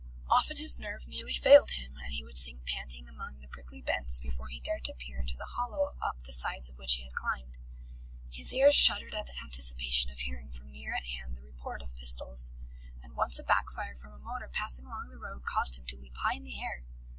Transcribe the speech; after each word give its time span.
Often 0.27 0.57
his 0.57 0.79
nerve 0.79 1.07
nearly 1.07 1.33
failed 1.35 1.69
him, 1.75 1.95
and 2.03 2.11
he 2.11 2.23
would 2.23 2.35
sink 2.35 2.65
panting 2.65 3.07
among 3.07 3.37
the 3.37 3.47
prickly 3.47 3.83
bents 3.83 4.19
before 4.19 4.47
he 4.47 4.59
dared 4.59 4.83
to 4.85 4.95
peer 4.95 5.19
into 5.19 5.37
the 5.37 5.45
hollow 5.45 5.95
up 6.01 6.23
the 6.23 6.33
sides 6.33 6.67
of 6.71 6.77
which 6.79 6.95
he 6.95 7.03
had 7.03 7.13
climbed. 7.13 7.59
His 8.31 8.51
ears 8.51 8.73
shuddered 8.73 9.13
at 9.13 9.27
the 9.27 9.37
anticipation 9.39 10.09
of 10.09 10.17
hearing 10.21 10.49
from 10.51 10.71
near 10.71 10.95
at 10.95 11.05
hand 11.05 11.37
the 11.37 11.43
report 11.43 11.83
of 11.83 11.93
pistols, 11.95 12.51
and 13.03 13.15
once 13.15 13.37
a 13.37 13.43
back 13.43 13.69
fire 13.75 13.93
from 13.93 14.13
a 14.13 14.17
motor 14.17 14.47
passing 14.51 14.85
along 14.87 15.09
the 15.09 15.19
road 15.19 15.45
caused 15.45 15.77
him 15.77 15.85
to 15.85 15.99
leap 15.99 16.15
high 16.17 16.33
in 16.37 16.45
the 16.45 16.59
air. 16.59 16.83